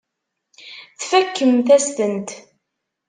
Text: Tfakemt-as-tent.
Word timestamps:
Tfakemt-as-tent. 0.99 2.29